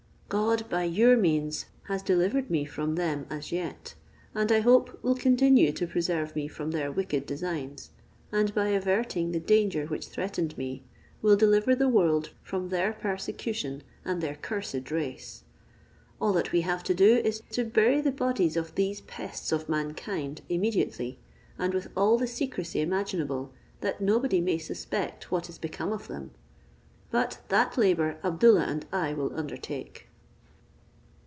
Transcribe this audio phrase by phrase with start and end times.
[0.31, 3.95] God, by your means, has delivered me from them as yet,
[4.33, 7.89] and I hope will continue to preserve me from their wicked designs,
[8.31, 10.83] and by averting the danger which threatened me,
[11.21, 15.43] will deliver the world from their persecution and their cursed race.
[16.21, 19.67] All that we have to do is to bury the bodies of these pests of
[19.67, 21.19] mankind immediately,
[21.59, 26.31] and with all the secrecy imaginable, that nobody may suspect what is become of them.
[27.11, 30.07] But that labour Abdoollah and I will undertake."